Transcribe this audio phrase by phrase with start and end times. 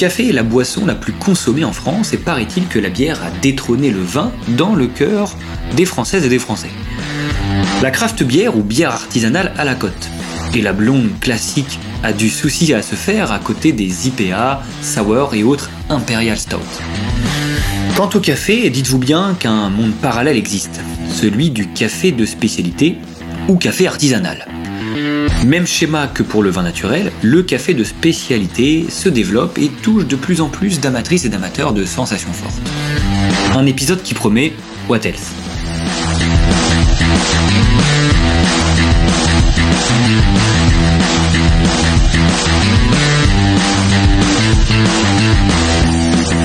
[0.00, 3.30] café est la boisson la plus consommée en France et paraît-il que la bière a
[3.42, 5.36] détrôné le vin dans le cœur
[5.76, 6.70] des Françaises et des Français.
[7.82, 10.08] La craft bière ou bière artisanale à la cote.
[10.54, 15.34] Et la blonde classique a du souci à se faire à côté des IPA, sour
[15.34, 16.60] et autres Imperial Stout.
[17.94, 20.80] Quant au café, dites-vous bien qu'un monde parallèle existe,
[21.12, 22.96] celui du café de spécialité
[23.48, 24.46] ou café artisanal.
[25.46, 30.06] Même schéma que pour le vin naturel, le café de spécialité se développe et touche
[30.06, 32.60] de plus en plus d'amatrices et d'amateurs de sensations fortes.
[33.54, 34.52] Un épisode qui promet
[34.88, 35.32] What else?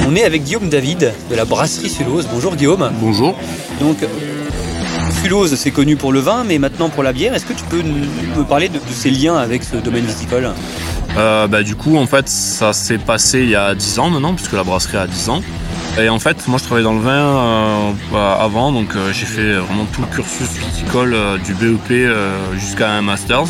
[0.07, 2.27] On est avec Guillaume David de la brasserie Sulose.
[2.31, 2.89] Bonjour Guillaume.
[3.01, 3.37] Bonjour.
[3.81, 3.97] Donc
[5.47, 7.33] C'est connu pour le vin, mais maintenant pour la bière.
[7.33, 10.51] Est-ce que tu peux me parler de, ses liens avec ce domaine viticole?
[11.17, 14.35] Euh, bah, Du coup, en fait, ça s'est passé il y a 10 ans maintenant,
[14.35, 15.41] puisque la brasserie a 10 ans.
[15.97, 19.25] Et en fait, moi je travaillais dans le vin euh, bah, avant, donc euh, j'ai
[19.25, 22.07] fait vraiment tout le cursus viticole du BEP
[22.53, 23.49] jusqu'à un master's.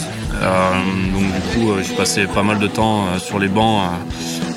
[1.13, 3.81] donc du coup, j'ai passé pas mal de temps sur les bancs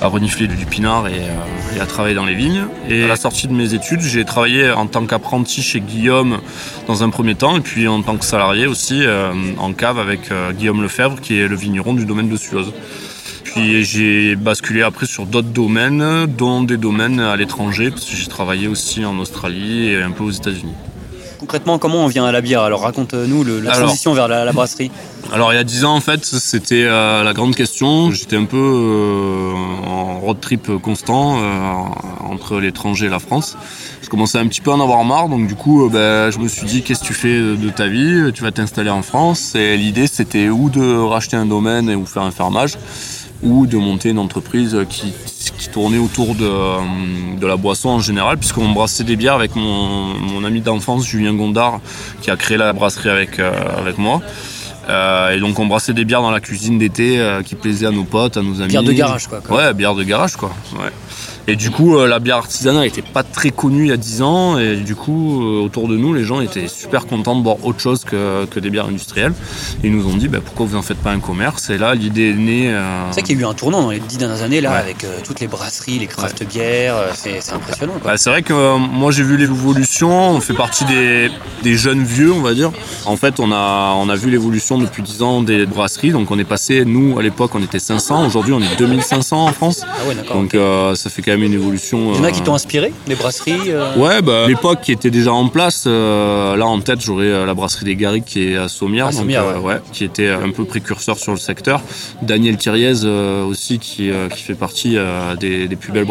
[0.00, 2.66] à renifler du pinard euh, et, à travailler dans les vignes.
[2.88, 6.38] Et à la sortie de mes études, j'ai travaillé en tant qu'apprenti chez Guillaume
[6.86, 10.30] dans un premier temps, et puis en tant que salarié aussi euh, en cave avec
[10.30, 12.72] euh, Guillaume Lefebvre, qui est le vigneron du domaine de Suoz.
[13.44, 18.26] Puis j'ai basculé après sur d'autres domaines, dont des domaines à l'étranger, parce que j'ai
[18.26, 20.74] travaillé aussi en Australie et un peu aux États-Unis.
[21.38, 24.90] Concrètement, comment on vient à la bière Alors raconte-nous la transition vers la, brasserie.
[25.32, 28.10] Alors il y a 10 ans en fait, c'était euh, la grande question.
[28.10, 29.52] J'étais un peu euh,
[29.86, 31.62] en road trip constant euh,
[32.28, 33.56] entre l'étranger et la France.
[34.02, 36.48] Je commençais un petit peu à en avoir marre, donc du coup ben, je me
[36.48, 38.32] suis dit qu'est-ce que tu fais de ta vie?
[38.34, 39.54] Tu vas t'installer en France.
[39.54, 42.78] Et l'idée c'était ou de racheter un domaine et ou faire un fermage,
[43.42, 45.12] ou de monter une entreprise qui
[45.58, 50.14] qui tournait autour de, de, la boisson en général, puisqu'on brassait des bières avec mon,
[50.14, 51.80] mon ami d'enfance, Julien Gondard,
[52.22, 54.22] qui a créé la brasserie avec, euh, avec moi.
[54.88, 57.90] Euh, et donc on brassait des bières dans la cuisine d'été euh, qui plaisaient à
[57.90, 58.70] nos potes, à nos amis.
[58.70, 59.40] Bière de garage quoi.
[59.50, 60.50] Ouais, bière de garage quoi.
[60.74, 60.90] Ouais.
[61.50, 64.20] Et du coup, euh, la bière artisanale n'était pas très connue il y a 10
[64.20, 64.58] ans.
[64.58, 67.80] Et du coup, euh, autour de nous, les gens étaient super contents de boire autre
[67.80, 69.32] chose que, que des bières industrielles.
[69.82, 71.70] ils nous ont dit bah, pourquoi vous en faites pas un commerce?
[71.70, 72.68] Et là, l'idée est née.
[72.68, 74.72] Euh, c'est vrai qu'il y a eu un tournant dans les 10 dernières années, là,
[74.72, 76.96] avec toutes les brasseries, les craft bières.
[77.14, 77.94] C'est, impressionnant.
[78.04, 80.32] Bah, c'est vrai que moi, j'ai vu l'évolution.
[80.32, 81.30] On fait partie des,
[81.62, 82.72] des, jeunes vieux, on va dire.
[83.06, 86.10] En fait, on a, on a vu l'évolution depuis 10 ans des brasseries.
[86.10, 88.26] Donc, on est passé, nous, à l'époque, on était 500.
[88.26, 89.80] Aujourd'hui, on est 2500 en France.
[89.86, 90.36] Ah ouais, d'accord.
[90.36, 90.54] Donc,
[90.94, 92.12] ça fait quand même une évolution.
[92.12, 94.92] Il y en a qui euh, t'ont inspiré, les brasseries euh Ouais, bah, l'époque qui
[94.92, 95.84] était déjà en place.
[95.86, 99.10] Euh, là, en tête, j'aurais la brasserie des Garrigues qui est à Sommières,
[99.62, 99.80] ouais.
[99.92, 101.80] qui était un peu précurseur sur le secteur.
[102.22, 104.96] Daniel Thiriez aussi, qui, qui fait partie
[105.40, 106.06] des, plus belles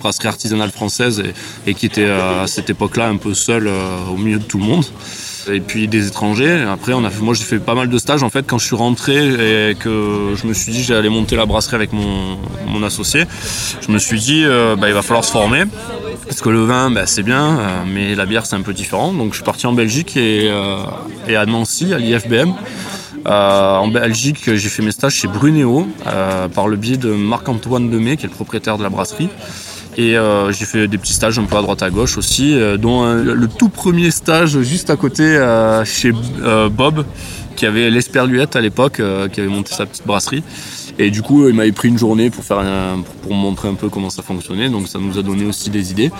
[0.00, 1.22] brasseries artisanales françaises
[1.66, 3.68] et, qui était à cette époque-là un peu seul
[4.10, 4.84] au milieu de tout le monde
[5.50, 6.64] et puis des étrangers.
[6.70, 8.76] Après, on a moi j'ai fait pas mal de stages en fait quand je suis
[8.76, 13.24] rentré et que je me suis dit j'allais monter la brasserie avec mon, mon associé.
[13.80, 15.64] Je me suis dit euh, bah, il va falloir se former.
[16.26, 19.12] Parce que le vin, bah, c'est bien, euh, mais la bière, c'est un peu différent.
[19.12, 20.76] Donc, je suis parti en Belgique et, euh,
[21.28, 22.52] et à Nancy, à l'IFBM.
[23.26, 25.88] en Belgique, j'ai fait mes stages chez Brunéo,
[26.54, 29.28] par le biais de Marc-Antoine Demey, qui est le propriétaire de la brasserie.
[29.96, 32.76] Et euh, j'ai fait des petits stages un peu à droite à gauche aussi, euh,
[32.76, 36.12] dont le tout premier stage juste à côté euh, chez
[36.70, 37.04] Bob,
[37.56, 39.00] qui avait l'Esperluette à l'époque,
[39.32, 40.42] qui avait monté sa petite brasserie.
[40.98, 42.62] Et du coup, il m'avait pris une journée pour faire
[43.22, 44.68] pour, montrer un peu comment ça fonctionnait.
[44.68, 46.10] Donc ça nous a donné aussi des idées.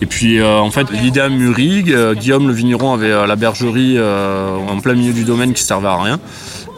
[0.00, 1.84] Et puis en fait, l'idée a mûri.
[2.14, 6.20] Guillaume le vigneron avait la bergerie en plein milieu du domaine qui servait à rien.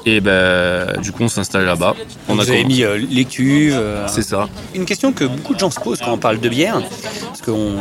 [0.06, 1.94] Et ben, du coup, on s'est installé là-bas.
[2.28, 3.74] On a mis euh, les cuves.
[3.74, 4.48] Euh, C'est ça.
[4.74, 6.82] Une question que beaucoup de gens se posent quand on parle de bière,
[7.26, 7.76] parce qu'on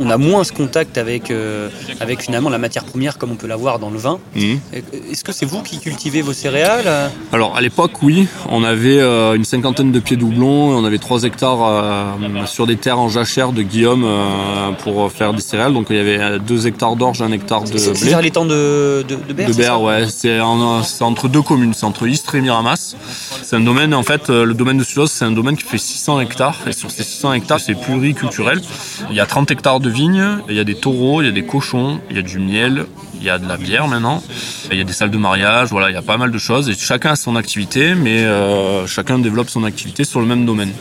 [0.00, 1.68] on a moins ce contact avec, euh,
[2.00, 4.18] avec finalement la matière première comme on peut l'avoir dans le vin.
[4.36, 4.60] Mhm.
[5.10, 8.28] Est-ce que c'est vous qui cultivez vos céréales Alors à l'époque, oui.
[8.48, 12.66] On avait euh, une cinquantaine de pieds doublons et on avait 3 hectares euh, sur
[12.66, 14.06] des terres en jachère de Guillaume
[14.82, 15.72] pour faire des céréales.
[15.72, 17.78] Donc il y avait 2 hectares d'orge, 1 hectare de blé.
[17.78, 20.06] C'est vers les temps de, de, de De Berre, ouais.
[20.08, 21.74] C'est entre deux communes.
[21.74, 22.94] C'est entre Istres et Miramas.
[23.42, 26.20] C'est un domaine, en fait, le domaine de Sulos, c'est un domaine qui fait 600
[26.20, 26.56] hectares.
[26.66, 28.60] Et sur ces 600 hectares, c'est pluriculturel.
[29.10, 29.87] Il y a 30 hectares de
[30.48, 32.86] il y a des taureaux, il y a des cochons, il y a du miel,
[33.14, 34.22] il y a de la bière maintenant,
[34.70, 36.70] il y a des salles de mariage, voilà, il y a pas mal de choses
[36.78, 40.72] chacun a son activité, mais euh, chacun développe son activité sur le même domaine.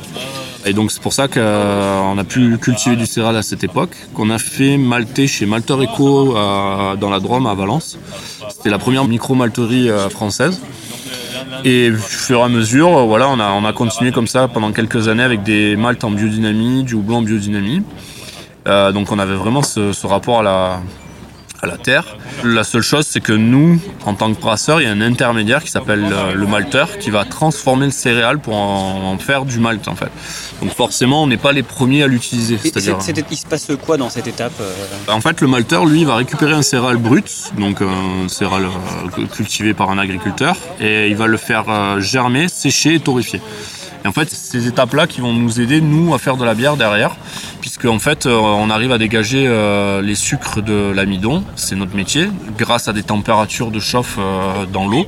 [0.66, 4.30] Et donc c'est pour ça qu'on a pu cultiver du céréal à cette époque, qu'on
[4.30, 7.98] a fait malter chez Malter Eco dans la Drôme à Valence.
[8.50, 10.62] C'était la première micro-malterie euh, française.
[11.64, 14.72] Et au fur et à mesure, voilà, on a, on a continué comme ça pendant
[14.72, 17.84] quelques années avec des maltes en biodynamie, du houblon en biodynamie.
[18.68, 20.80] Donc on avait vraiment ce, ce rapport à la,
[21.62, 22.18] à la terre.
[22.44, 25.64] La seule chose, c'est que nous, en tant que brasseur, il y a un intermédiaire
[25.64, 29.88] qui s'appelle euh, le malteur qui va transformer le céréal pour en, faire du malt
[29.88, 30.12] en fait.
[30.62, 32.60] Donc forcément, on n'est pas les premiers à l'utiliser.
[32.62, 32.98] C'est-à-dire,
[33.32, 36.54] il se passe quoi dans cette étape euh En fait, le malteur, lui, va récupérer
[36.54, 41.38] un céréal brut, donc un céréal euh, cultivé par un agriculteur, et il va le
[41.38, 43.42] faire germer, sécher et torréfier.
[44.08, 46.78] Et en fait, ces étapes-là qui vont nous aider, nous, à faire de la bière
[46.78, 47.18] derrière,
[47.60, 51.94] puisque en fait, euh, on arrive à dégager euh, les sucres de l'amidon, c'est notre
[51.94, 55.08] métier, grâce à des températures de chauffe euh, dans l'eau.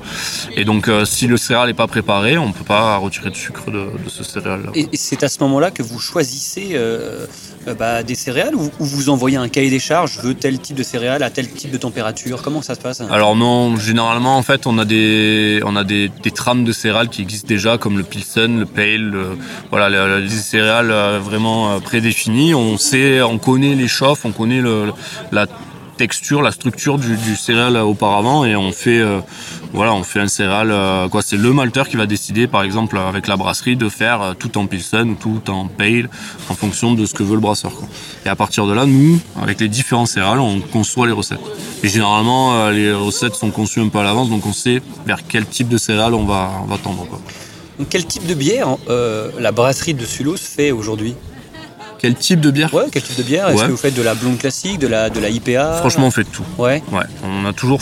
[0.57, 3.71] Et donc, si le céréal n'est pas préparé, on ne peut pas retirer de sucre
[3.71, 4.71] de, ce céréal-là.
[4.75, 6.77] Et, c'est à ce moment-là que vous choisissez
[7.77, 10.83] bah, des céréales ou, vous envoyez un cahier des charges, je veux tel type de
[10.83, 13.01] céréales à tel type de température Comment ça se passe?
[13.01, 17.09] Alors non, généralement, en fait, on a des, on a des, des trames de céréales
[17.09, 19.37] qui existent déjà, comme le Pilsen, le
[19.69, 22.53] voilà, les, céréales euh, vraiment euh, prédéfinies.
[22.53, 24.61] On sait, on connaît les chauffes, on connaît
[25.31, 25.47] la
[25.99, 29.19] texture, la structure du, céréal auparavant et on fait euh,
[29.73, 30.73] voilà on fait un céréal
[31.09, 34.57] quoi c'est le malteur qui va décider par exemple avec la brasserie de faire tout
[34.57, 36.09] en pilsen ou tout en pale
[36.49, 37.73] en fonction de ce que veut le brasseur
[38.25, 41.45] et à partir de là nous avec les différents céréales on conçoit les recettes.
[41.83, 45.45] Et généralement les recettes sont conçues un peu à l'avance donc on sait vers quel
[45.45, 47.05] type de céréales on va on va tendre
[47.89, 51.15] quel type de bière euh, la brasserie de Sulos fait aujourd'hui?
[51.99, 53.49] Quel type de bière Ouais, quel type de bière?
[53.49, 56.11] Est-ce que vous faites de la blonde classique, de la, de la IPA Franchement, on
[56.11, 56.45] fait de tout.
[56.57, 56.81] Ouais.
[56.91, 57.03] Ouais.
[57.23, 57.81] On a toujours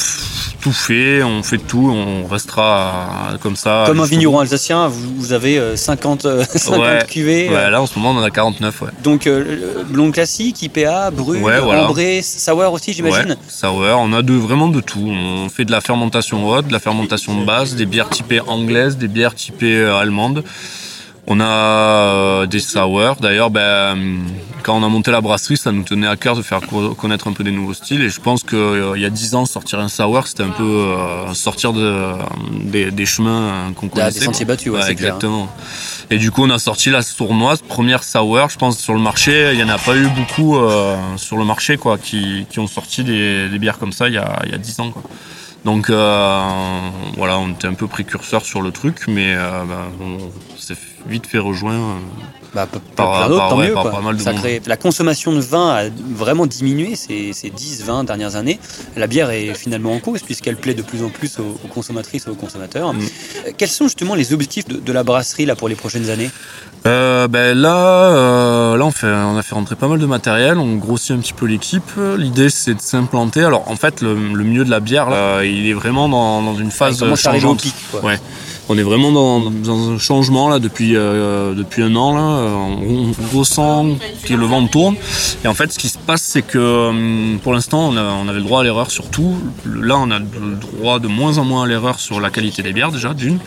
[0.61, 3.83] tout fait, on fait de tout, on restera comme ça.
[3.85, 7.49] Comme un vigneron alsacien, vous, avez 50, euh, 50 euh, cuvées.
[7.49, 8.89] Ouais, là en ce moment on en a 49, ouais.
[9.03, 9.29] Donc
[9.89, 14.81] blonde classique, IPA, brut, ambré, sour aussi, j'imagine ouais, Sour, on a de, vraiment de
[14.81, 15.07] tout.
[15.07, 19.07] On fait de la fermentation haute, de la fermentation basse, des bières typées anglaises, des
[19.07, 20.43] bières typées allemandes.
[21.29, 23.18] On a euh, des sours.
[23.19, 23.97] D'ailleurs, ben,
[24.63, 26.62] quand on a monté la brasserie, ça nous tenait à cœur de faire
[26.97, 28.01] connaître un peu des nouveaux styles.
[28.01, 30.63] Et je pense qu'il euh, y a dix ans, sortir un sour, c'était un peu
[30.63, 32.13] euh, sortir de,
[32.63, 34.19] des, chemins qu'on connaissait.
[34.19, 35.50] Des sentiers battus, ouais, exactement.
[36.09, 39.50] Et du coup, on a sorti la sournoise, première sour, je pense, sur le marché.
[39.51, 40.57] Il n'y en a pas eu beaucoup
[41.18, 44.18] sur le marché, quoi, qui, qui ont sorti des, des, bières comme ça il y
[44.18, 45.03] a, il y a 10 ans, quoi.
[45.65, 49.35] Donc voilà, on était un peu précurseur sur le truc, mais
[50.00, 50.75] on s'est
[51.07, 51.95] vite fait rejoindre.
[52.54, 53.75] Bah, par, tant mieux.
[54.65, 58.59] La consommation de vin a vraiment diminué ces, ces 10-20 dernières années.
[58.95, 62.30] La bière est finalement en cause puisqu'elle plaît de plus en plus aux, consommatrices et
[62.30, 62.94] aux consommateurs.
[62.94, 63.00] Mm.
[63.00, 66.31] Euh, quels sont justement les objectifs de, la brasserie là, pour les prochaines années?
[66.86, 70.57] Euh, ben là, euh, là on, fait, on a fait rentrer pas mal de matériel,
[70.57, 71.92] on grossit un petit peu l'équipe.
[72.18, 73.44] L'idée c'est de s'implanter.
[73.44, 76.56] Alors en fait, le, le, milieu de la bière, là, il est vraiment dans, dans
[76.56, 77.65] une phase changeante.
[78.03, 78.19] Ouais
[78.69, 82.21] on est vraiment dans, un changement là depuis euh, depuis un an là.
[82.21, 83.87] On, ressent
[84.25, 84.95] que le vent tourne.
[85.43, 88.45] Et en fait, ce qui se passe, c'est que hum, pour l'instant, on, avait le
[88.45, 89.37] droit à l'erreur sur tout.
[89.65, 92.73] Là, on a le droit de moins en moins à l'erreur sur la qualité des
[92.73, 93.39] bières déjà d'une.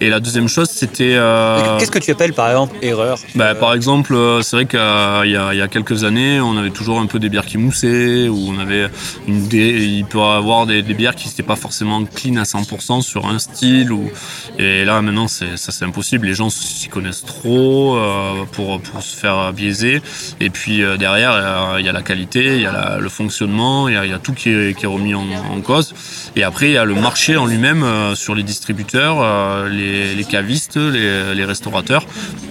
[0.00, 1.14] Et la deuxième chose, c'était.
[1.14, 3.18] Euh, qu'est-ce que tu appelles par exemple erreur?
[3.34, 7.00] Bah, Par exemple, euh, c'est vrai qu'il y, y, a quelques années, on avait toujours
[7.00, 8.88] un peu des bières qui moussaient, ou on avait
[9.28, 13.02] une il peut y avoir des, des bières qui n'étaient pas forcément clean à 100%
[13.02, 13.92] sur un style.
[13.92, 14.10] Ou,
[14.58, 16.26] et là, maintenant, c'est, ça c'est impossible.
[16.26, 20.02] Les gens s'y connaissent trop euh, pour, pour se faire biaiser.
[20.40, 24.08] Et puis derrière, il y a la qualité, il y a le fonctionnement, il y,
[24.08, 25.94] y a, tout qui est, qui est remis en, en, cause.
[26.36, 27.84] Et après, il y a le marché en lui-même
[28.14, 29.83] sur les distributeurs, les
[30.16, 32.06] les, cavistes, les, restaurateurs.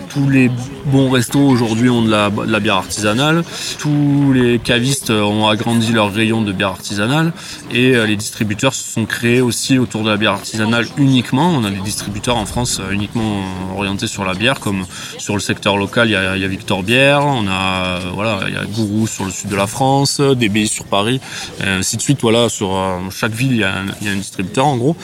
[0.10, 0.52] Tous les
[0.86, 3.44] bons restos aujourd'hui ont de la, bière artisanale.
[3.80, 7.34] Tous les cavistes ont agrandi leur rayon de bière artisanale.
[7.72, 11.50] Et euh, les distributeurs se sont créés aussi autour de la bière artisanale uniquement.
[11.50, 13.44] On a des distributeurs en France euh, uniquement
[13.76, 14.86] orientés sur la bière, comme
[15.18, 18.58] sur le secteur local, il y a, Victor Bière, on a, euh, voilà, il y
[18.58, 21.20] a Gourou sur le sud de la France, DB sur Paris,
[21.60, 22.20] et ainsi de suite.
[22.48, 24.96] Sur chaque ville, il y a un distributeur en gros,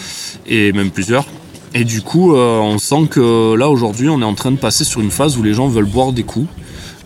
[0.47, 1.25] et même plusieurs.
[1.73, 4.83] Et du coup, euh, on sent que là aujourd'hui, on est en train de passer
[4.83, 6.47] sur une phase où les gens veulent boire des coups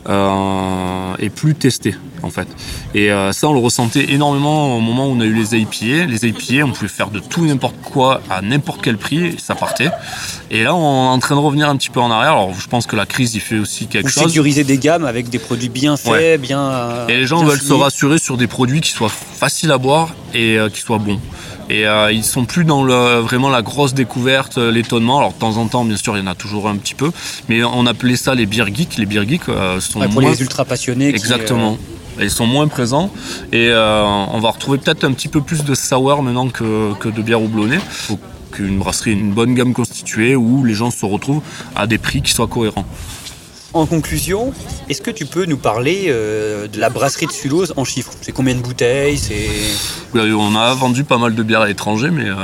[0.08, 2.48] euh, et plus tester en fait.
[2.96, 6.06] Et euh, ça, on le ressentait énormément au moment où on a eu les IPA.
[6.06, 9.56] Les IPA, on pouvait faire de tout n'importe quoi à n'importe quel prix, et ça
[9.56, 9.90] partait.
[10.52, 12.34] Et là, on est en train de revenir un petit peu en arrière.
[12.34, 14.28] Alors, je pense que la crise, il fait aussi quelque chose.
[14.28, 17.08] Sécuriser des gammes avec des produits bien faits, bien.
[17.08, 20.58] Et les gens veulent se rassurer sur des produits qui soient faciles à boire et
[20.74, 21.20] qui soient bons.
[21.70, 25.20] Et euh, ils sont plus dans le, vraiment la grosse découverte, euh, l'étonnement.
[25.20, 27.12] Alors de temps en temps, bien sûr, il y en a toujours un petit peu,
[27.48, 28.98] mais on appelait ça les beer geeks.
[28.98, 31.10] Les beer geeks euh, sont pour les ultra passionnés.
[31.10, 31.78] Exactement.
[32.20, 33.12] Ils sont moins présents
[33.52, 37.42] et on va retrouver peut-être un petit peu plus de sour maintenant que, de bière
[37.42, 37.80] houblonnée
[38.54, 41.42] qu'une brasserie ait une bonne gamme constituée où les gens se retrouvent
[41.76, 42.86] à des prix qui soient cohérents.
[43.74, 44.54] En conclusion,
[44.88, 48.12] est-ce que tu peux nous parler euh, de la brasserie de Sulose en chiffres?
[48.22, 49.18] C'est combien de bouteilles?
[49.18, 49.50] C'est
[50.14, 52.36] On a vendu pas mal de bières à l'étranger, mais euh,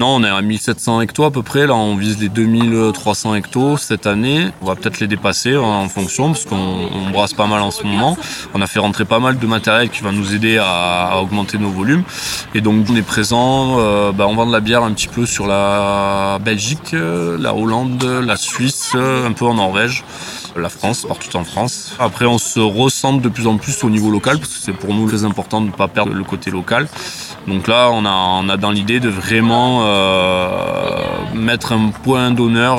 [0.00, 1.68] non, on est à 1700 hectos à peu près.
[1.68, 4.48] Là, on vise les 2300 hectos cette année.
[4.60, 8.18] On va peut-être les dépasser en fonction, parce qu'on brasse pas mal en ce moment.
[8.52, 11.70] On a fait rentrer pas mal de matériel qui va nous aider à, augmenter nos
[11.70, 12.02] volumes.
[12.56, 13.78] Et donc, on est présent.
[13.78, 18.02] Euh, bah, on vend de la bière un petit peu sur la Belgique, la Hollande,
[18.02, 20.02] la Suisse, un peu en Norvège
[20.60, 21.94] la France, partout en France.
[21.98, 24.94] Après, on se ressente de plus en plus au niveau local, parce que c'est pour
[24.94, 26.88] nous très important de ne pas perdre le côté local.
[27.46, 30.96] Donc là, on a, on a dans l'idée de vraiment euh,
[31.34, 32.78] mettre un point d'honneur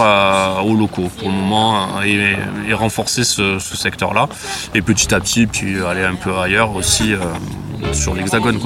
[0.65, 4.27] aux locaux pour le moment et, renforcer ce, secteur-là.
[4.73, 7.19] Et petit à petit, puis aller un peu ailleurs aussi euh,
[7.93, 8.59] sur l'Hexagone.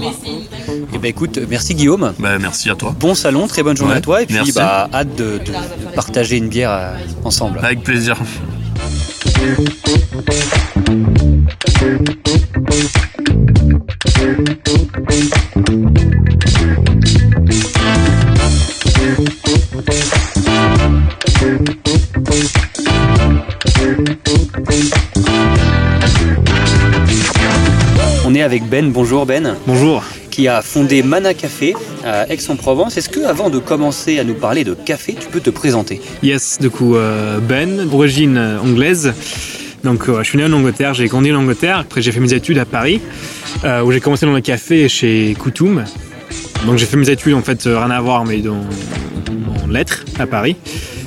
[0.94, 2.13] Eh ben écoute, merci Guillaume.
[2.20, 2.96] Ben, merci à toi.
[3.00, 4.22] Bon salon, très bonne journée à toi.
[4.22, 7.60] Et puis bah, hâte de, de partager une bière euh, ensemble.
[7.60, 8.18] Avec plaisir.
[9.42, 9.46] On
[28.36, 28.92] est avec Ben.
[28.92, 29.56] Bonjour Ben.
[29.66, 30.04] Bonjour.
[30.32, 32.96] Qui a fondé Mana Café à Aix-en-Provence.
[32.96, 36.00] Est-ce que, avant de commencer à nous parler de café, tu peux te présenter?
[36.24, 39.14] Yes, du coup, euh, Ben, d'origine euh, anglaise.
[39.84, 41.80] Donc, euh, je suis né en Angleterre, j'ai grandi en Angleterre.
[41.80, 43.02] Après, j'ai fait mes études à Paris,
[43.86, 45.84] où j'ai commencé dans le café chez Koutoum.
[46.66, 48.62] Donc, j'ai fait mes études, en fait, rien à voir, mais dans,
[49.64, 50.56] en lettres à Paris.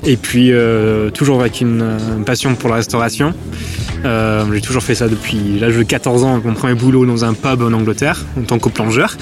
[0.04, 0.52] Et puis,
[1.14, 3.32] toujours avec une passion pour la restauration.
[4.04, 7.32] Euh, j'ai toujours fait ça depuis l'âge de 14 ans, mon premier boulot dans un
[7.32, 9.16] pub en Angleterre, en tant que plongeur.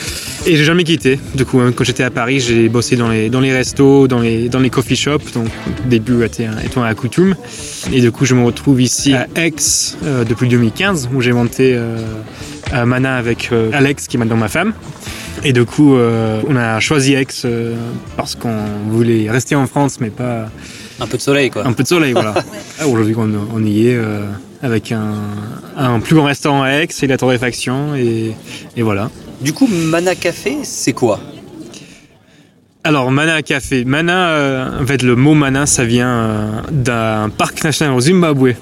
[0.47, 1.21] Et j'ai jamais quitté.
[1.35, 4.19] Du coup, hein, quand j'étais à Paris, j'ai bossé dans les, dans les restos, dans
[4.19, 5.49] les, dans les coffee shops, donc
[5.87, 7.37] début étant à Koutoum.
[7.93, 9.55] Et du coup, je me retrouve ici à Aix
[10.05, 11.97] euh, depuis 2015, où j'ai monté euh,
[12.73, 14.73] à Mana avec Alex, qui est maintenant ma femme.
[15.45, 17.27] Et du coup, on a choisi Aix
[18.17, 20.49] parce qu'on voulait rester en France, mais pas...
[21.01, 21.67] Un peu de soleil, quoi.
[21.67, 22.35] Un peu de soleil, voilà.
[22.81, 24.01] Ah, aujourd'hui, on, on, y est
[24.63, 28.33] avec un, plus grand restaurant à Aix et la torréfaction et,
[28.77, 29.11] et voilà.
[29.41, 31.21] Du coup, Mana Café, c'est quoi?
[32.85, 33.85] Alors, Mana Café.
[33.85, 38.55] Mana, euh, en fait, le mot Mana, ça vient euh, d'un parc national au Zimbabwe.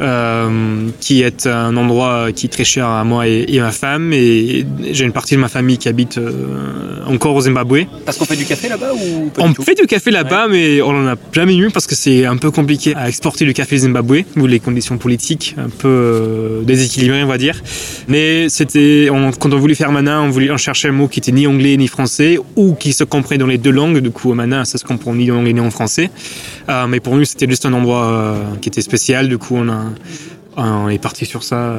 [0.00, 4.12] Euh, qui est un endroit qui est très cher à moi et, ma femme.
[4.12, 7.86] Et j'ai une partie de ma famille qui habite euh, encore au Zimbabwe.
[8.04, 11.08] Parce qu'on fait du café là-bas ou On fait du café là-bas, mais on n'en
[11.08, 14.22] a jamais eu parce que c'est un peu compliqué à exporter du café au Zimbabwe,
[14.36, 17.60] où les conditions politiques un peu euh, déséquilibrées, on va dire.
[18.06, 19.08] Mais c'était,
[19.40, 21.76] quand on voulait faire Mana, on voulait en chercher un mot qui était ni anglais
[21.76, 23.98] ni français, ou qui se comprenait dans les deux langues.
[23.98, 26.10] Du coup, Mana, ça se comprend ni en anglais ni en français.
[26.88, 29.28] mais pour nous, c'était juste un endroit qui était spécial.
[29.28, 29.87] Du coup, on a
[30.56, 31.76] on est parti sur ça.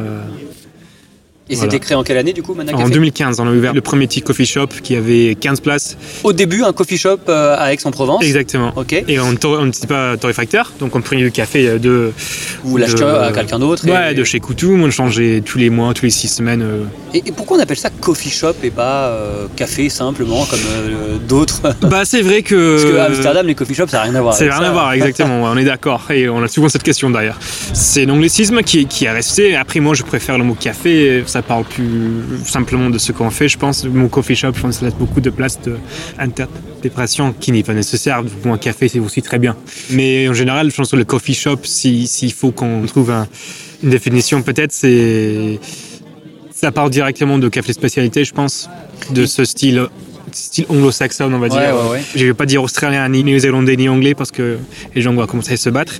[1.49, 3.81] Euh, et c'était créé en quelle année du coup En 2015, on a ouvert le
[3.81, 5.97] premier petit coffee shop qui avait 15 places.
[6.23, 8.71] Au début, un coffee shop euh, à Aix-en-Provence Exactement.
[8.75, 8.93] Ok.
[8.93, 9.33] Et on
[9.65, 12.11] n'était pas torréfacteur, donc on prenait du café euh, de.
[12.63, 16.05] Vous l'achetez à quelqu'un d'autre Ouais, de chez Koutoum, on changeait tous les mois, tous
[16.05, 16.61] les six semaines.
[16.61, 16.83] Euh.
[17.13, 19.17] Et, pourquoi on appelle ça coffee shop et pas
[19.55, 20.59] café simplement comme
[21.27, 22.81] d'autres Bah, c'est vrai que.
[22.81, 24.33] Parce qu'à Amsterdam, les coffee shops, ça n'a rien à voir.
[24.35, 26.05] Ça n'a rien à voir, exactement, on est d'accord.
[26.11, 27.39] Et on a souvent cette question d'ailleurs.
[27.73, 29.55] C'est l'anglicisme qui, qui est resté.
[29.55, 33.47] Après, moi, je préfère le mot café, ça parle plus simplement de ce qu'on fait.
[33.47, 37.51] Je pense, mon coffee shop, je pense que ça laisse beaucoup de place d'interprétation qui
[37.51, 38.23] n'est pas nécessaire.
[38.41, 39.55] Pour un café, c'est aussi très bien.
[39.91, 43.11] Mais en général, je pense que le coffee shop, s'il faut qu'on trouve
[43.83, 45.59] une définition, peut-être, c'est.
[46.51, 48.69] Ça part directement de café spécialité, je pense,
[49.11, 49.87] de ce style
[50.31, 51.61] style anglo-saxon, on va dire.
[52.15, 54.57] Je ne vais pas dire australien, ni néo-zélandais, ni anglais, parce que
[54.95, 55.99] les gens vont commencer à se battre.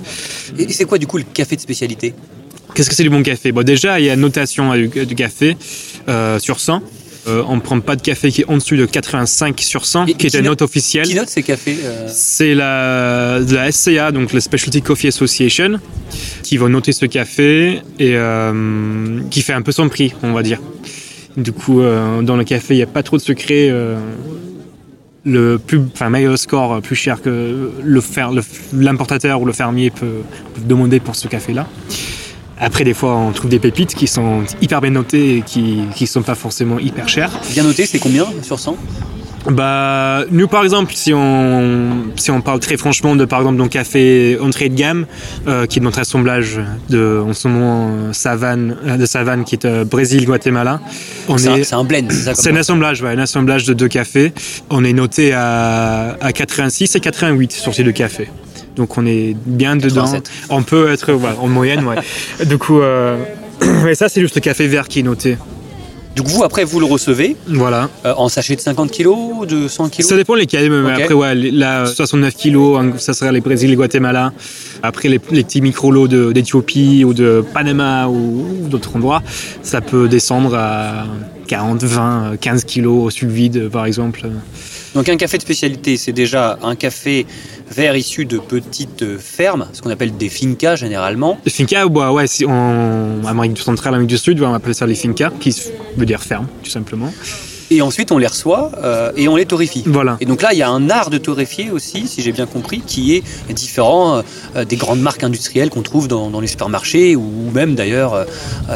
[0.58, 2.14] Et c'est quoi, du coup, le café de spécialité?
[2.74, 3.52] Qu'est-ce que c'est du bon café?
[3.52, 5.56] Bon, Déjà, il y a une notation du, café
[6.08, 6.82] euh, sur 100.
[7.26, 10.06] Euh, on ne prend pas de café qui est en dessous de 85 sur 100,
[10.06, 11.06] qui, est une note officielle.
[11.06, 15.78] Qui note ces cafés euh C'est la, la SCA, donc la Specialty Coffee Association,
[16.42, 18.16] qui va noter ce café et
[19.30, 20.60] qui fait un peu son prix, on va dire.
[21.36, 21.82] Du coup,
[22.22, 23.70] dans le café, il n'y a pas trop de secrets
[25.24, 27.70] le plus, enfin, meilleur score plus cher que
[28.72, 30.22] l'importateur ou le fermier peut,
[30.54, 31.68] peut, demander pour ce café-là.
[32.60, 36.06] Après, des fois, on trouve des pépites qui sont hyper bien notées et qui ne
[36.06, 37.30] sont pas forcément hyper chères.
[37.52, 38.76] Bien noté, c'est combien sur 100
[39.48, 43.68] bah, nous par exemple, si on, si on parle très franchement de par exemple d'un
[43.68, 45.06] café entrée de gamme,
[45.48, 50.26] euh, qui est notre assemblage de, en ce moment, savane, de savane qui est Brésil,
[50.26, 50.80] Guatemala.
[51.36, 54.32] C'est un, blend, c'est C'est un assemblage, ouais, un assemblage de deux cafés.
[54.68, 58.28] On est noté à, à 86 et 88 sur ces deux cafés.
[58.76, 60.10] Donc on est bien dedans.
[60.48, 61.10] On peut être
[61.40, 61.96] en moyenne, ouais.
[62.46, 63.16] du coup, euh,
[63.84, 65.36] mais ça c'est juste le café vert qui est noté.
[66.16, 67.88] Donc vous, après, vous le recevez Voilà.
[68.04, 71.34] Euh, en sachet de 50 kg, de 100 kg Ça dépend lesquels, mais après, ouais,
[71.34, 74.32] là, 69 kg, ça sera les Brésil et Guatemala.
[74.82, 79.22] Après, les, petits micro-lots d'Éthiopie ou de Panama ou, d'autres endroits,
[79.62, 81.06] ça peut descendre à
[81.46, 84.22] 40, 20, 15 kg au vide, par exemple.
[84.94, 87.26] Donc un café de spécialité, c'est déjà un café
[87.70, 91.38] vert issu de petites fermes, ce qu'on appelle des fincas généralement.
[91.44, 95.30] Les fincas, bah ouais, en Amérique centrale, Amérique du Sud, on appelle ça les fincas,
[95.38, 95.54] qui
[95.96, 97.12] veut dire ferme, tout simplement
[97.70, 99.84] et ensuite on les reçoit euh, et on les torréfie.
[99.86, 100.16] Voilà.
[100.20, 102.80] Et donc là, il y a un art de torréfier aussi, si j'ai bien compris,
[102.84, 104.22] qui est différent
[104.56, 108.24] euh, des grandes marques industrielles qu'on trouve dans, les supermarchés ou même d'ailleurs euh,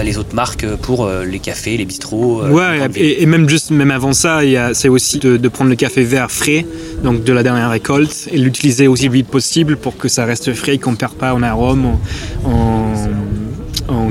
[0.02, 2.42] les autres marques pour les cafés, les bistrots.
[2.42, 4.40] ouais, et, même juste même avant ça,
[4.72, 6.66] c'est aussi de, prendre le café vert frais,
[7.02, 10.78] donc de la dernière récolte, et l'utiliser aussi vite possible pour que ça reste frais,
[10.78, 11.96] qu'on ne perd pas en arôme,
[12.44, 12.92] en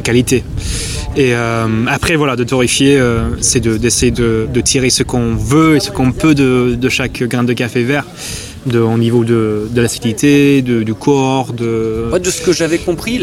[0.03, 0.43] qualité.
[1.15, 5.79] Et euh, après, voilà, de torréfier, euh, c'est d'essayer de, tirer ce qu'on veut et
[5.79, 8.05] ce qu'on peut de, chaque grain de café vert.
[8.65, 12.09] De, au niveau de, l'acidité, du corps, de...
[12.17, 13.21] de ce que j'avais compris,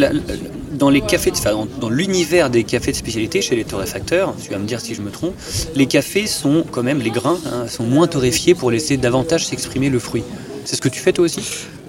[0.72, 1.32] dans les cafés,
[1.80, 5.00] dans, l'univers des cafés de spécialité chez les torréfacteurs, tu vas me dire si je
[5.00, 5.34] me trompe,
[5.74, 9.88] les cafés sont quand même, les grains hein, sont moins torréfiés pour laisser davantage s'exprimer
[9.88, 10.22] le fruit.
[10.64, 11.40] C'est ce que tu fais toi aussi?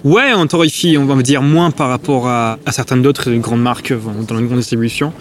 [0.04, 3.92] Ouais, on torréfie, on va dire moins par rapport à, certaines d'autres grandes marques
[4.28, 5.12] dans une grande distribution.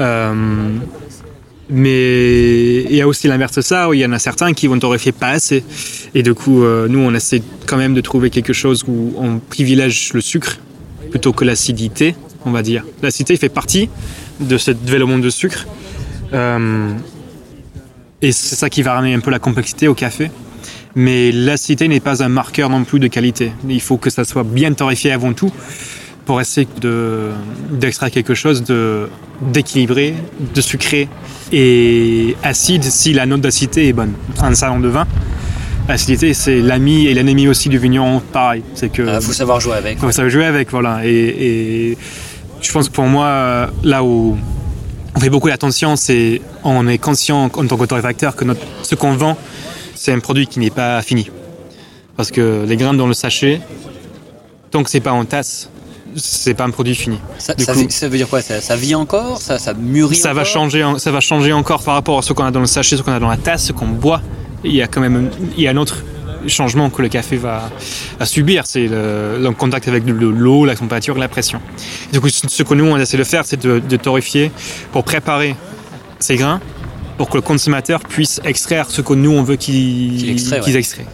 [0.00, 0.70] Euh,
[1.70, 4.66] mais il y a aussi l'inverse de ça, où il y en a certains qui
[4.66, 5.64] vont torréfier pas assez.
[6.14, 9.38] Et du coup, euh, nous, on essaie quand même de trouver quelque chose où on
[9.38, 10.58] privilège le sucre
[11.10, 12.84] plutôt que l'acidité, on va dire.
[13.02, 13.88] L'acidité fait partie
[14.40, 15.66] de ce développement de sucre.
[16.32, 16.92] Euh,
[18.20, 20.30] et c'est ça qui va ramener un peu la complexité au café
[20.94, 23.52] mais l'acidité n'est pas un marqueur non plus de qualité.
[23.68, 25.50] Il faut que ça soit bien torréfié avant tout
[26.24, 26.68] pour essayer
[27.70, 28.64] d'extraire quelque chose
[29.42, 30.14] d'équilibré,
[30.54, 31.08] de, sucré
[31.52, 34.12] et acide si la note d'acidité est bonne.
[34.40, 35.06] Un salon de vin,
[35.88, 38.62] l'acidité c'est l'ami et l'ennemi aussi du vigneron, pareil.
[38.74, 39.98] C'est que ah, faut savoir jouer avec.
[39.98, 41.00] Faut savoir jouer avec, voilà.
[41.04, 41.98] Et,
[42.62, 44.38] je pense que pour moi, là où
[45.14, 49.14] on fait beaucoup d'attention, c'est on est conscient en tant qu'autorefacteur que notre, ce qu'on
[49.14, 49.36] vend
[50.04, 51.30] c'est un produit qui n'est pas fini.
[52.14, 53.62] Parce que les grains dans le sachet,
[54.70, 55.70] tant que c'est pas en tasse,
[56.14, 57.18] c'est pas un produit fini.
[57.38, 58.42] Ça, veut dire quoi?
[58.42, 59.40] Ça, vit encore?
[59.40, 62.44] Ça, ça mûrit ça va changer, Ça va changer encore par rapport à ce qu'on
[62.44, 64.20] a dans le sachet, ce qu'on a dans la tasse, ce qu'on boit.
[64.62, 66.04] Il y a quand même il y a un autre
[66.48, 67.70] changement que le café va,
[68.24, 68.66] subir.
[68.66, 71.62] C'est le, contact avec l'eau, la température, la pression.
[72.12, 74.50] du coup, ce que nous, on essaie de faire, c'est de, de torréfier
[74.92, 75.56] pour préparer
[76.18, 76.60] ces grains
[77.16, 81.06] pour que le consommateur puisse extraire ce que nous on veut qu'il extrait.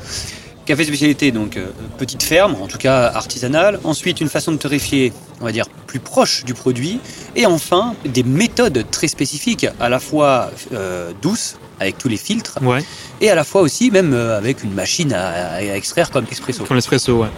[0.66, 1.66] Café spécialité, donc euh,
[1.98, 3.80] petite ferme, en tout cas artisanale.
[3.82, 7.00] Ensuite, une façon de torréfier, on va dire, plus proche du produit.
[7.34, 12.58] Et enfin, des méthodes très spécifiques, à la fois euh, douces, avec tous les filtres,
[13.20, 16.64] et à la fois aussi même euh, avec une machine à, extraire comme Espresso.
[16.64, 17.28] Comme l'espresso, ouais.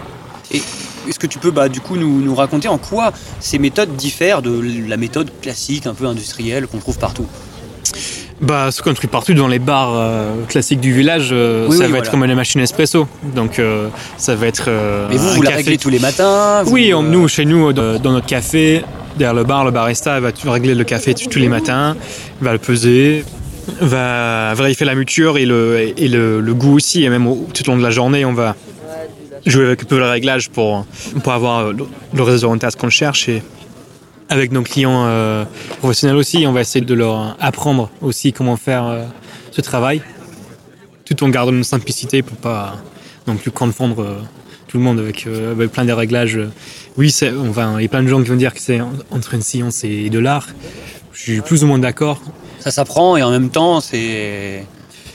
[0.51, 0.61] Et
[1.09, 4.43] est-ce que tu peux bah, du coup nous, nous raconter en quoi ces méthodes diffèrent
[4.43, 7.27] de la méthode classique, un peu industrielle qu'on trouve partout?
[8.43, 11.99] Bah, ce qu'on trouve partout dans les bars euh, classiques du village, euh, ça va
[11.99, 13.07] être comme une machine espresso.
[13.23, 14.69] Donc, euh, ça va être.
[15.09, 18.83] Mais vous, vous la réglez tous les matins Oui, nous, chez nous, dans notre café,
[19.17, 21.97] derrière le bar, le barista va régler le café tous les matins,
[22.41, 23.25] va le peser,
[23.81, 27.05] va vérifier la muture et le, et le, goût aussi.
[27.05, 28.57] Et même tout au long de la journée, on va
[29.47, 30.85] jouer avec un peu le réglage pour,
[31.23, 33.29] pour avoir le résultat qu'on cherche.
[33.29, 33.43] Et,
[34.33, 35.45] avec nos clients euh,
[35.79, 39.05] professionnels aussi, on va essayer de leur apprendre aussi comment faire euh,
[39.51, 40.03] ce travail,
[41.05, 42.77] tout en gardant une simplicité pour pas
[43.27, 44.19] non plus confondre euh,
[44.69, 45.29] tout le monde avec,
[45.71, 46.41] plein de réglages.
[46.97, 47.15] Oui,
[47.47, 49.85] enfin, il y a plein de gens qui vont dire que c'est entre une science
[49.85, 50.49] et de l'art.
[51.13, 52.23] Je suis plus ou moins d'accord.
[52.59, 54.65] Ça s'apprend et en même temps, c'est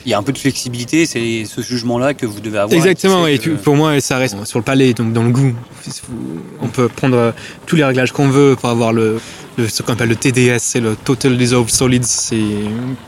[0.08, 2.74] il y a un peu de flexibilité, c'est ce jugement-là que vous devez avoir.
[2.74, 5.54] Exactement, et pour moi, ça reste sur le palais, donc dans le goût.
[6.62, 7.34] On peut prendre
[7.66, 9.20] tous les réglages qu'on veut pour avoir le,
[9.58, 12.38] ce qu'on appelle le TDS, c'est le Total Dissolved Solids, c'est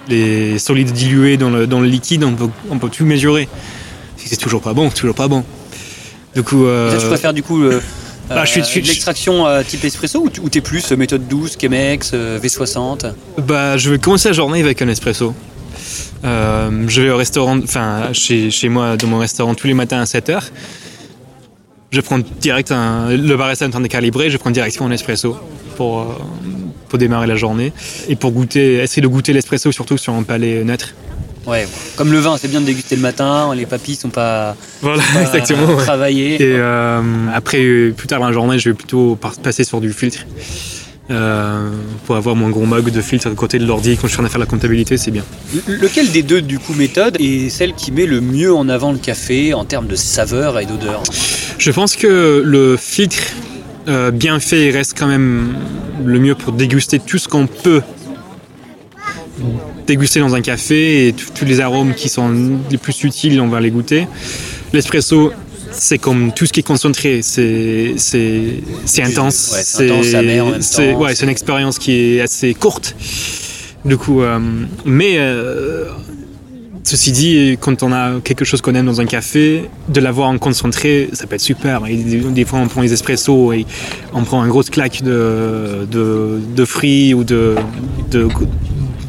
[0.10, 3.48] les solides dilués dans le, dans le liquide, on peut, on peut tout mesurer.
[4.18, 5.46] Si c'est toujours pas bon, toujours pas bon.
[6.36, 7.00] Du coup, euh...
[7.00, 7.80] tu préfères du coup euh,
[8.28, 8.44] bah,
[8.76, 14.00] l'extraction euh, type espresso ou tu es plus méthode douce, Chemex, V60 Bah, je vais
[14.00, 15.34] commencer la journée avec un espresso.
[16.24, 20.06] Je vais au restaurant, enfin chez, chez moi, dans mon restaurant tous les matins à
[20.06, 20.50] 7h.
[21.92, 24.92] Je prends direct un, le barista est en train de calibrer, je prends directement un
[24.92, 25.36] espresso
[25.76, 26.20] pour,
[26.88, 27.74] pour démarrer la journée
[28.08, 30.94] et pour goûter, essayer de goûter l'espresso surtout sur un palais neutre.
[31.48, 35.02] Ouais, comme le vin, c'est bien de déguster le matin, les papilles sont pas, voilà,
[35.22, 36.36] exactement, travaillées.
[36.36, 37.02] Et euh,
[37.34, 40.26] après, plus tard dans la journée, je vais plutôt passer sur du filtre.
[41.12, 41.70] Euh,
[42.06, 44.24] pour avoir mon gros mug de filtre à côté de l'ordi quand je suis en
[44.24, 45.24] train de faire la comptabilité, c'est bien.
[45.68, 49.00] Lequel des deux, du coup, méthode est celle qui met le mieux en avant le
[49.00, 51.02] café en termes de saveur et d'odeur?
[51.58, 53.34] Je pense que le filtre
[53.88, 55.56] euh, bien fait reste quand même
[56.06, 57.82] le mieux pour déguster tout ce qu'on peut
[59.88, 62.32] déguster dans un café et tous les arômes qui sont
[62.70, 64.08] les plus utiles, on va les goûter.
[64.74, 65.32] L'espresso,
[65.72, 71.80] c'est comme tout ce qui est concentré, c'est c'est intense, c'est ouais, c'est une expérience
[71.80, 72.96] qui est assez courte.
[73.86, 74.40] Du coup, euh,
[74.84, 75.86] mais euh,
[76.90, 80.40] Ceci dit, quand on a quelque chose qu'on aime dans un café, de l'avoir en
[80.40, 81.84] concentré, ça peut être super.
[81.84, 83.68] des fois, on prend les espressos et
[84.12, 87.54] on prend une grosse claque de, de, de fruits ou de,
[88.10, 88.28] de,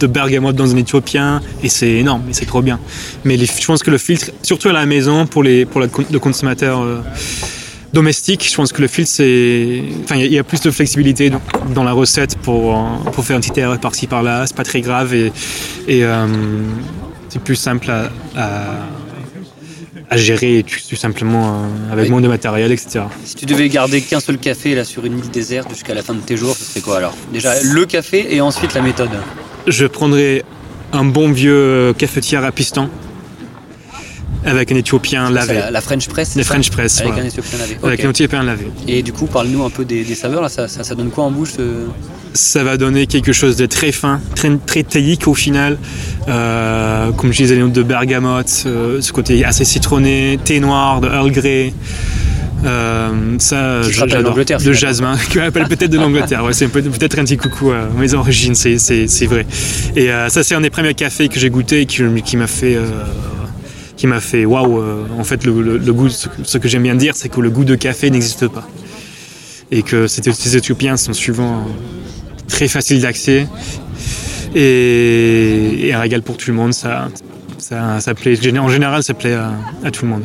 [0.00, 2.80] de bergamote dans un éthiopien et c'est énorme et c'est trop bien.
[3.24, 6.80] Mais je pense que le filtre, surtout à la maison pour, les, pour le, consommateur
[6.80, 7.00] euh,
[7.92, 9.82] domestique, je pense que le filtre c'est.
[10.04, 11.30] Enfin, il y, a plus de flexibilité
[11.74, 14.80] dans, la recette pour, euh, pour faire une petite erreur par-ci par-là, c'est pas très
[14.80, 15.32] grave et,
[15.86, 16.26] et euh,
[17.28, 18.10] c'est plus simple à,
[20.08, 23.04] à, gérer tout, simplement avec moins de matériel, etc.
[23.24, 26.14] Si tu devais garder qu'un seul café là sur une île déserte jusqu'à la fin
[26.14, 27.14] de tes jours, ce serait quoi alors?
[27.32, 29.10] Déjà le café et ensuite la méthode
[29.70, 30.44] je prendrais
[30.92, 32.88] un bon vieux cafetière à piston
[34.44, 35.61] avec un éthiopien lavé.
[35.70, 37.00] La, French press La French press.
[37.00, 37.76] Avec un éthiopien lavé.
[37.83, 38.66] Avec un éthiopien lavé.
[38.88, 40.42] Et du coup, parle-nous un peu des, saveurs.
[40.42, 41.52] Là, ça, donne quoi en bouche
[42.33, 45.78] Ça va donner quelque chose de très fin, très, très théique au final.
[46.28, 51.00] Euh, comme je disais, les notes de bergamote, euh, ce côté assez citronné, thé noir,
[51.00, 51.72] de Earl Grey.
[52.64, 54.37] Euh, ça, j'adore.
[54.37, 56.44] Le jasmin, qui m'appelle peut-être de l'Angleterre.
[56.44, 59.46] Ouais, c'est peut-être un petit coucou à mes origines, c'est vrai.
[59.96, 62.46] Et euh, ça, c'est un des premiers cafés que j'ai goûté et qui, qui m'a
[62.46, 62.77] fait.
[62.77, 62.87] Euh,
[63.96, 64.83] qui m'a fait waouh
[65.18, 68.09] en fait le, goût ce que j'aime bien dire c'est que le goût de café
[68.09, 68.66] n'existe pas
[69.70, 71.66] et que ces éthiopiens sont souvent
[72.49, 73.46] très faciles d'accès
[74.55, 77.09] et, un régal pour tout le monde ça,
[77.59, 80.25] ça, plaît en général ça plaît à tout le monde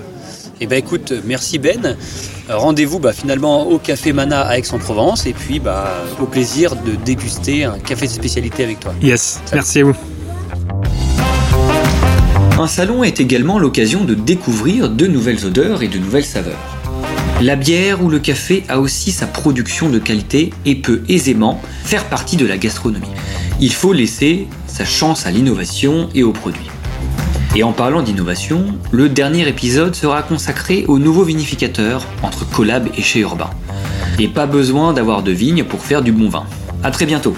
[0.62, 1.98] eh ben écoute, merci Ben.
[2.50, 7.64] Rendez-vous bah, finalement au Café Mana à Aix-en-Provence et puis bah, au plaisir de déguster
[7.66, 8.94] un café de spécialité avec toi.
[9.02, 9.96] Yes, merci à vous.
[12.58, 16.60] Un salon est également l'occasion de découvrir de nouvelles odeurs et de nouvelles saveurs.
[17.42, 22.06] La bière ou le café a aussi sa production de qualité et peut aisément faire
[22.06, 23.06] partie de la gastronomie.
[23.60, 26.70] Il faut laisser sa chance à l'innovation et aux produits.
[27.58, 33.02] Et en parlant d'innovation, le dernier épisode sera consacré aux nouveaux vinificateurs entre Collab et
[33.02, 33.50] chez Urbain.
[34.20, 36.44] Et pas besoin d'avoir de vignes pour faire du bon vin.
[36.84, 37.38] A très bientôt